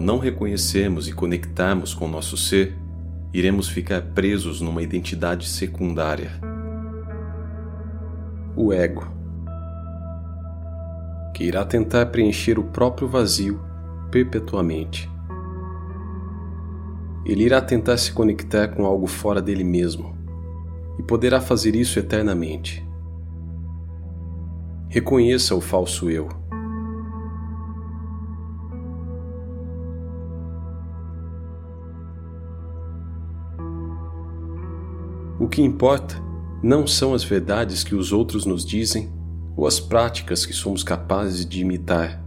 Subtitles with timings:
[0.00, 2.76] não reconhecermos e conectarmos com nosso ser,
[3.32, 6.32] iremos ficar presos numa identidade secundária.
[8.56, 9.06] O ego,
[11.34, 13.60] que irá tentar preencher o próprio vazio
[14.10, 15.08] perpetuamente.
[17.24, 20.16] Ele irá tentar se conectar com algo fora dele mesmo
[20.98, 22.84] e poderá fazer isso eternamente.
[24.88, 26.39] Reconheça o falso eu.
[35.40, 36.22] O que importa
[36.62, 39.10] não são as verdades que os outros nos dizem
[39.56, 42.22] ou as práticas que somos capazes de imitar,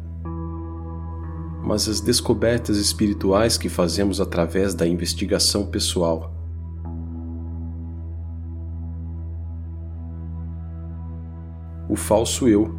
[1.64, 6.34] mas as descobertas espirituais que fazemos através da investigação pessoal.
[11.88, 12.76] O falso eu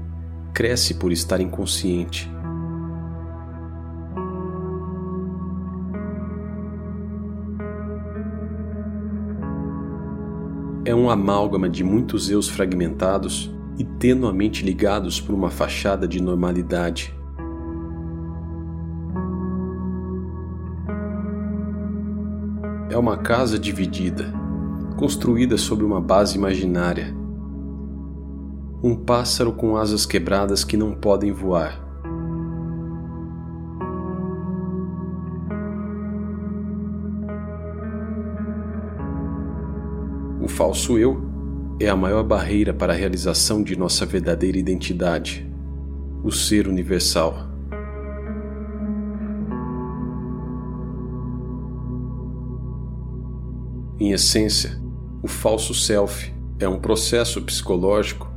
[0.53, 2.29] cresce por estar inconsciente.
[10.95, 17.13] É um amálgama de muitos eus fragmentados e tenuamente ligados por uma fachada de normalidade.
[22.89, 24.33] É uma casa dividida,
[24.97, 27.13] construída sobre uma base imaginária
[28.81, 31.85] um pássaro com asas quebradas que não podem voar.
[40.55, 41.21] Falso eu
[41.81, 45.51] é a maior barreira para a realização de nossa verdadeira identidade,
[46.23, 47.49] o ser universal.
[53.99, 54.81] Em essência,
[55.25, 58.33] o falso self é um processo psicológico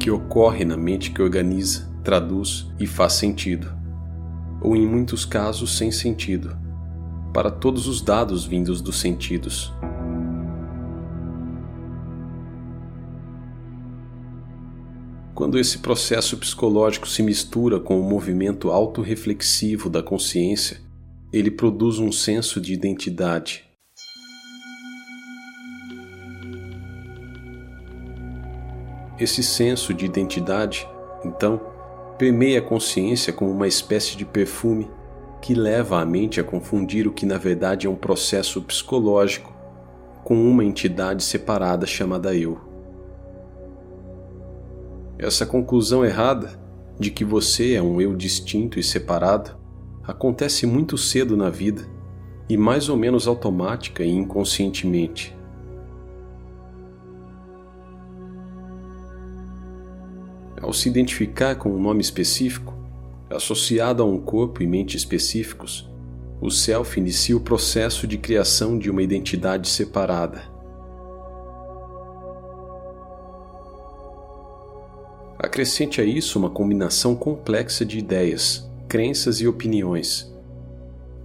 [0.00, 3.72] que ocorre na mente que organiza, traduz e faz sentido,
[4.60, 6.58] ou em muitos casos sem sentido,
[7.32, 9.72] para todos os dados vindos dos sentidos.
[15.42, 20.80] Quando esse processo psicológico se mistura com o movimento autorreflexivo da consciência,
[21.32, 23.64] ele produz um senso de identidade,
[29.18, 30.88] Esse senso de identidade,
[31.24, 31.60] então,
[32.16, 34.88] permeia a consciência como uma espécie de perfume
[35.40, 39.52] que leva a mente a confundir o que na verdade é um processo psicológico
[40.22, 42.71] com uma entidade separada chamada eu.
[45.22, 46.60] Essa conclusão errada
[46.98, 49.56] de que você é um eu distinto e separado
[50.02, 51.88] acontece muito cedo na vida
[52.48, 55.32] e mais ou menos automática e inconscientemente.
[60.60, 62.74] Ao se identificar com um nome específico,
[63.30, 65.88] associado a um corpo e mente específicos,
[66.40, 70.51] o self inicia o processo de criação de uma identidade separada.
[75.42, 80.32] Acrescente a isso uma combinação complexa de ideias, crenças e opiniões,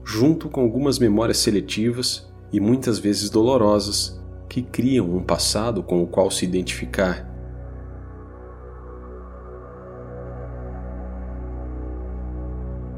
[0.03, 4.19] junto com algumas memórias seletivas e muitas vezes dolorosas
[4.49, 7.31] que criam um passado com o qual se identificar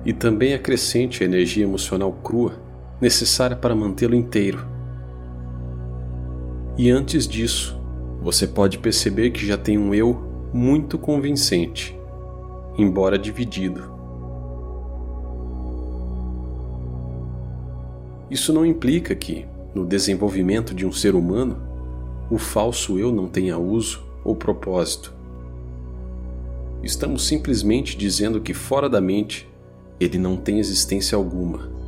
[0.05, 2.53] e também acrescente a energia emocional crua
[3.01, 4.65] necessária para mantê-lo inteiro.
[6.77, 7.77] E antes disso,
[8.21, 11.97] você pode perceber que já tem um eu muito convincente,
[12.77, 13.91] embora dividido.
[18.29, 21.57] Isso não implica que, no desenvolvimento de um ser humano,
[22.29, 25.13] o falso eu não tenha uso ou propósito.
[26.83, 29.49] Estamos simplesmente dizendo que fora da mente
[29.99, 31.78] ele não tem existência alguma.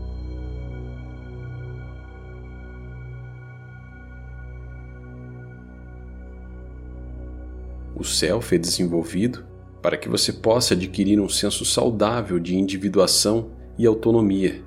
[7.96, 9.46] O self é desenvolvido
[9.82, 14.64] para que você possa adquirir um senso saudável de individuação e autonomia,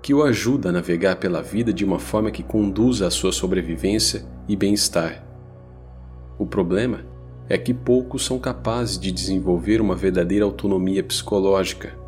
[0.00, 4.24] que o ajuda a navegar pela vida de uma forma que conduza à sua sobrevivência
[4.48, 5.24] e bem-estar.
[6.38, 7.04] O problema
[7.48, 11.98] é que poucos são capazes de desenvolver uma verdadeira autonomia psicológica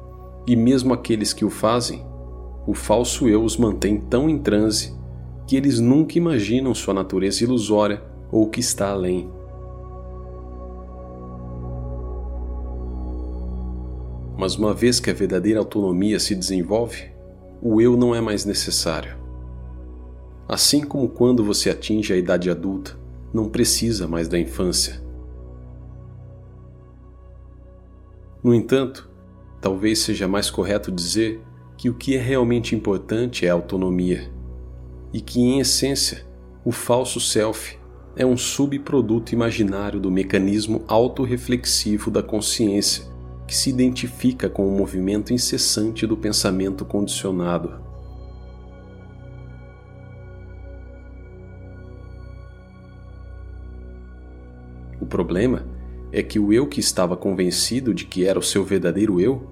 [0.46, 2.04] e mesmo aqueles que o fazem,
[2.66, 4.96] o falso eu os mantém tão em transe
[5.46, 9.30] que eles nunca imaginam sua natureza ilusória ou o que está além.
[14.36, 17.10] Mas uma vez que a verdadeira autonomia se desenvolve,
[17.62, 19.16] o eu não é mais necessário.
[20.46, 22.96] Assim como quando você atinge a idade adulta,
[23.32, 25.02] não precisa mais da infância.
[28.44, 29.10] No entanto,
[29.60, 31.40] talvez seja mais correto dizer
[31.76, 34.30] que o que é realmente importante é a autonomia
[35.12, 36.26] e que, em essência,
[36.64, 37.78] o falso self
[38.14, 43.15] é um subproduto imaginário do mecanismo autorreflexivo da consciência
[43.46, 47.80] que se identifica com o movimento incessante do pensamento condicionado.
[55.00, 55.64] O problema
[56.10, 59.46] é que o eu que estava convencido de que era o seu verdadeiro eu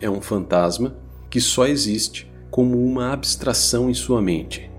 [0.00, 0.96] é um fantasma
[1.28, 4.70] que só existe como uma abstração em sua mente,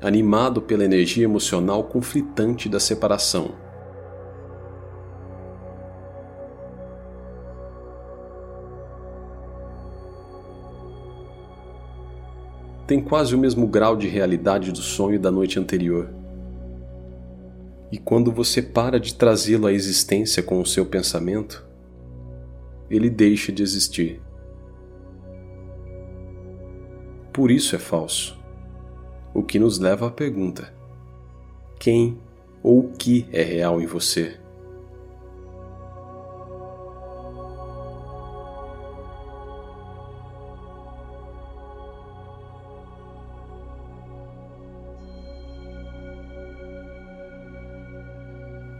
[0.00, 3.69] animado pela energia emocional conflitante da separação.
[12.90, 16.12] Tem quase o mesmo grau de realidade do sonho da noite anterior.
[17.92, 21.64] E quando você para de trazê-lo à existência com o seu pensamento,
[22.90, 24.20] ele deixa de existir.
[27.32, 28.36] Por isso é falso.
[29.32, 30.74] O que nos leva à pergunta:
[31.78, 32.18] quem
[32.60, 34.40] ou o que é real em você?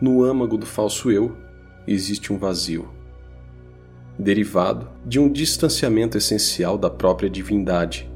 [0.00, 1.36] No âmago do falso eu
[1.86, 2.88] existe um vazio,
[4.18, 8.10] derivado de um distanciamento essencial da própria divindade,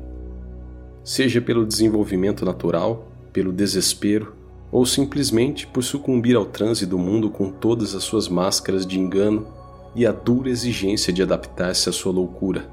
[1.04, 4.34] seja pelo desenvolvimento natural, pelo desespero
[4.72, 9.46] ou simplesmente por sucumbir ao transe do mundo com todas as suas máscaras de engano
[9.94, 12.66] e a dura exigência de adaptar-se à sua loucura.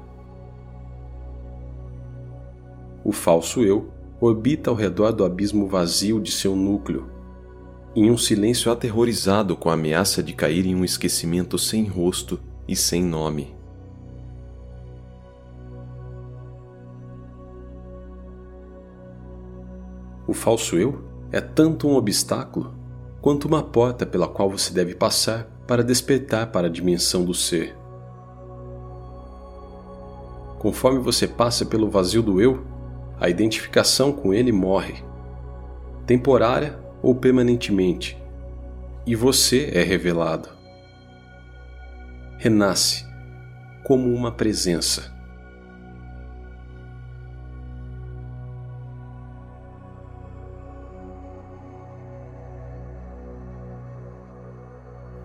[3.04, 3.88] O falso eu
[4.18, 7.11] orbita ao redor do abismo vazio de seu núcleo,
[7.94, 12.74] em um silêncio aterrorizado com a ameaça de cair em um esquecimento sem rosto e
[12.74, 13.54] sem nome.
[20.26, 22.74] O falso eu é tanto um obstáculo
[23.20, 27.76] quanto uma porta pela qual você deve passar para despertar para a dimensão do ser.
[30.58, 32.64] Conforme você passa pelo vazio do eu,
[33.20, 35.04] a identificação com ele morre,
[36.06, 38.16] temporária ou permanentemente,
[39.04, 40.48] e você é revelado.
[42.38, 43.04] Renasce
[43.82, 45.12] como uma presença.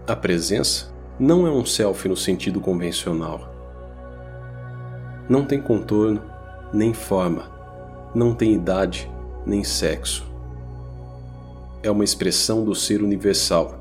[0.08, 3.54] A presença não é um self no sentido convencional.
[5.30, 6.24] Não tem contorno,
[6.74, 7.52] nem forma,
[8.16, 9.12] não tem idade,
[9.46, 10.37] nem sexo
[11.84, 13.80] é uma expressão do ser universal,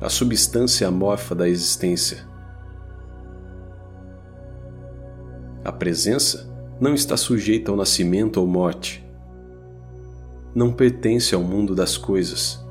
[0.00, 2.26] a substância amorfa da existência.
[5.64, 6.48] A presença
[6.80, 9.04] não está sujeita ao nascimento ou morte.
[10.54, 12.64] Não pertence ao mundo das coisas.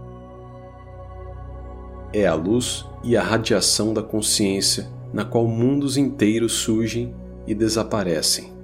[2.13, 7.13] É a luz e a radiação da consciência na qual mundos inteiros surgem
[7.45, 8.56] e desaparecem.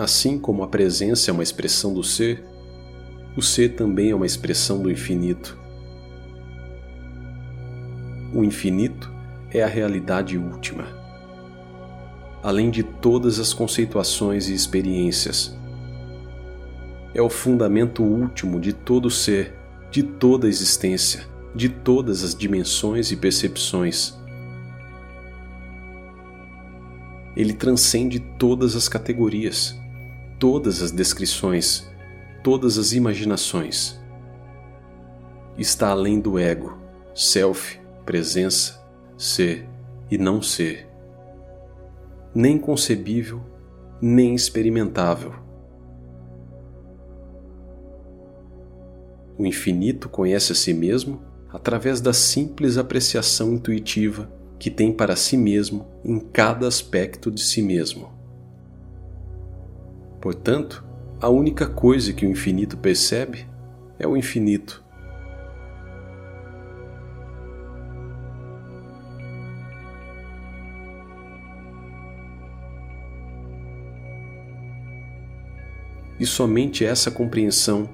[0.00, 2.42] Assim como a presença é uma expressão do ser,
[3.36, 5.58] o ser também é uma expressão do infinito.
[8.32, 9.12] O infinito
[9.50, 10.86] é a realidade última.
[12.42, 15.54] Além de todas as conceituações e experiências,
[17.12, 19.54] é o fundamento último de todo ser,
[19.90, 24.18] de toda existência, de todas as dimensões e percepções.
[27.36, 29.78] Ele transcende todas as categorias
[30.40, 31.86] todas as descrições,
[32.42, 34.00] todas as imaginações.
[35.58, 36.78] Está além do ego,
[37.14, 38.82] self, presença,
[39.18, 39.68] ser
[40.10, 40.88] e não ser.
[42.34, 43.42] Nem concebível,
[44.00, 45.34] nem experimentável.
[49.36, 51.20] O infinito conhece a si mesmo
[51.52, 57.60] através da simples apreciação intuitiva que tem para si mesmo em cada aspecto de si
[57.60, 58.19] mesmo.
[60.20, 60.84] Portanto,
[61.20, 63.46] a única coisa que o infinito percebe
[63.98, 64.84] é o infinito.
[76.18, 77.88] E somente essa compreensão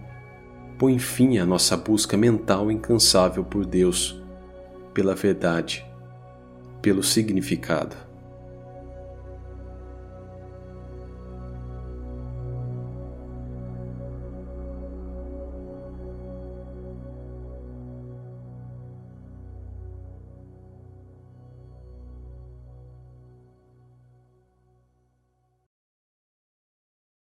[0.77, 4.21] põe fim à nossa busca mental incansável por Deus,
[4.93, 5.87] pela verdade,
[6.83, 8.06] pelo significado.